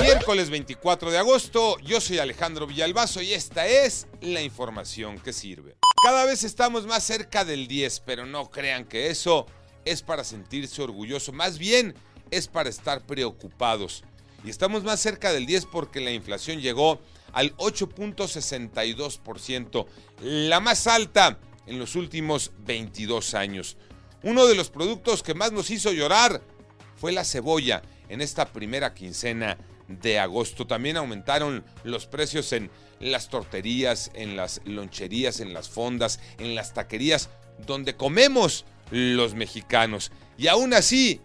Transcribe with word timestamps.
Miércoles 0.00 0.50
24 0.50 1.10
de 1.10 1.18
agosto, 1.18 1.78
yo 1.80 2.00
soy 2.00 2.18
Alejandro 2.18 2.66
Villalbazo 2.66 3.20
y 3.20 3.32
esta 3.32 3.66
es 3.66 4.06
la 4.20 4.40
información 4.40 5.18
que 5.18 5.32
sirve. 5.32 5.74
Cada 6.04 6.24
vez 6.24 6.44
estamos 6.44 6.86
más 6.86 7.02
cerca 7.04 7.44
del 7.44 7.66
10, 7.66 8.00
pero 8.00 8.24
no 8.24 8.50
crean 8.50 8.84
que 8.84 9.10
eso 9.10 9.46
es 9.84 10.02
para 10.02 10.24
sentirse 10.24 10.82
orgulloso, 10.82 11.32
más 11.32 11.58
bien 11.58 11.94
es 12.30 12.48
para 12.48 12.68
estar 12.68 13.00
preocupados. 13.02 14.04
Y 14.44 14.50
estamos 14.50 14.84
más 14.84 15.00
cerca 15.00 15.32
del 15.32 15.46
10 15.46 15.66
porque 15.66 16.00
la 16.00 16.12
inflación 16.12 16.60
llegó 16.60 17.00
al 17.32 17.56
8.62%, 17.56 19.86
la 20.20 20.60
más 20.60 20.86
alta 20.86 21.38
en 21.66 21.78
los 21.78 21.96
últimos 21.96 22.52
22 22.58 23.34
años. 23.34 23.76
Uno 24.22 24.46
de 24.46 24.54
los 24.54 24.70
productos 24.70 25.22
que 25.22 25.34
más 25.34 25.52
nos 25.52 25.70
hizo 25.70 25.92
llorar 25.92 26.42
fue 26.96 27.12
la 27.12 27.24
cebolla 27.24 27.82
en 28.08 28.20
esta 28.20 28.52
primera 28.52 28.94
quincena 28.94 29.58
de 29.88 30.18
agosto. 30.18 30.66
También 30.66 30.96
aumentaron 30.96 31.64
los 31.84 32.06
precios 32.06 32.52
en 32.52 32.70
las 33.00 33.28
torterías, 33.28 34.10
en 34.14 34.36
las 34.36 34.60
loncherías, 34.64 35.40
en 35.40 35.52
las 35.52 35.68
fondas, 35.68 36.20
en 36.38 36.54
las 36.54 36.74
taquerías, 36.74 37.30
donde 37.66 37.96
comemos 37.96 38.64
los 38.90 39.34
mexicanos. 39.34 40.12
Y 40.38 40.48
aún 40.48 40.74
así, 40.74 41.20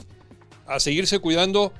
A 0.67 0.79
seguirse 0.79 1.17
cuidando 1.17 1.73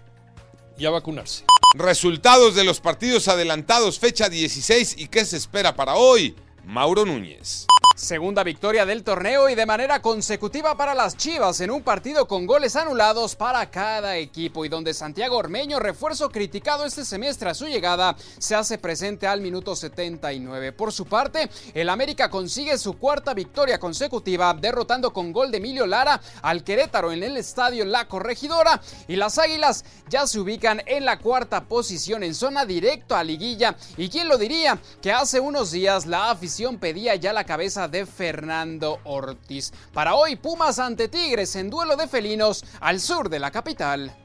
y 0.80 0.88
a 0.88 0.89
vacunarse. 0.89 1.43
Resultados 1.75 2.55
de 2.55 2.64
los 2.64 2.80
partidos 2.80 3.27
adelantados, 3.27 3.99
fecha 3.99 4.30
16 4.30 4.95
y 4.97 5.09
qué 5.09 5.25
se 5.25 5.38
espera 5.38 5.75
para 5.75 5.93
hoy. 5.93 6.36
Mauro 6.69 7.03
Núñez. 7.03 7.65
Segunda 7.99 8.45
victoria 8.45 8.86
del 8.86 9.04
torneo 9.04 9.49
y 9.49 9.55
de 9.55 9.65
manera 9.65 10.02
consecutiva 10.02 10.77
para 10.77 10.95
las 10.95 11.17
Chivas 11.17 11.60
en 11.60 11.70
un 11.70 11.83
partido 11.83 12.30
con 12.30 12.45
goles 12.45 12.77
anulados 12.77 13.36
para 13.36 13.70
cada 13.70 14.15
equipo 14.15 14.64
y 14.64 14.70
donde 14.70 14.93
Santiago 14.93 15.36
Ormeño, 15.36 15.82
refuerzo 15.82 16.30
criticado 16.30 16.86
este 16.86 17.04
semestre 17.04 17.49
a 17.49 17.54
su 17.54 17.67
llegada, 17.67 18.15
se 18.38 18.55
hace 18.55 18.77
presente 18.77 19.27
al 19.27 19.42
minuto 19.42 19.76
79. 19.76 20.71
Por 20.71 20.93
su 20.93 21.08
parte, 21.08 21.49
el 21.73 21.89
América 21.89 22.30
consigue 22.30 22.77
su 22.77 22.98
cuarta 22.98 23.33
victoria 23.33 23.77
consecutiva 23.77 24.54
derrotando 24.54 25.11
con 25.11 25.33
gol 25.33 25.52
de 25.52 25.58
Emilio 25.58 25.86
Lara 25.86 26.21
al 26.42 26.64
Querétaro 26.64 27.11
en 27.11 27.21
el 27.21 27.36
estadio 27.36 27.83
La 27.83 28.08
Corregidora 28.08 28.80
y 29.09 29.17
las 29.17 29.38
Águilas 29.38 29.83
ya 30.08 30.26
se 30.26 30.39
ubican 30.39 30.82
en 30.86 31.04
la 31.04 31.20
cuarta 31.20 31.65
posición 31.65 32.23
en 32.23 32.33
zona 32.33 32.65
directo 32.65 33.14
a 33.14 33.26
liguilla 33.26 33.76
y 33.98 34.08
quién 34.08 34.30
lo 34.30 34.38
diría 34.38 34.80
que 35.02 35.11
hace 35.11 35.42
unos 35.42 35.71
días 35.71 36.05
la 36.05 36.32
afición 36.32 36.80
pedía 36.80 37.15
ya 37.15 37.33
la 37.33 37.43
cabeza 37.43 37.89
de 37.89 38.05
Fernando 38.05 39.00
Ortiz. 39.04 39.72
Para 39.94 40.16
hoy, 40.16 40.36
Pumas 40.36 40.80
ante 40.80 41.08
Tigres 41.08 41.55
en 41.55 41.70
duelo 41.70 41.95
de 41.95 42.08
felinos 42.08 42.64
al 42.80 43.00
sur 43.00 43.30
de 43.30 43.39
la 43.39 43.52
capital. 43.52 44.16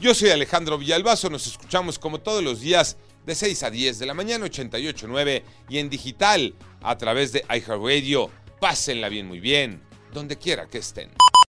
Yo 0.00 0.14
soy 0.14 0.30
Alejandro 0.30 0.78
Villalbazo, 0.78 1.28
nos 1.28 1.46
escuchamos 1.46 1.98
como 1.98 2.20
todos 2.20 2.42
los 2.42 2.60
días 2.60 2.96
de 3.26 3.34
6 3.34 3.62
a 3.64 3.70
10 3.70 3.98
de 3.98 4.06
la 4.06 4.14
mañana 4.14 4.46
88.9 4.46 5.42
y 5.68 5.78
en 5.78 5.90
digital 5.90 6.54
a 6.82 6.96
través 6.96 7.32
de 7.32 7.44
iHeartRadio. 7.48 8.30
Pásenla 8.60 9.08
bien 9.08 9.26
muy 9.26 9.40
bien, 9.40 9.82
donde 10.12 10.38
quiera 10.38 10.66
que 10.66 10.78
estén. 10.78 11.10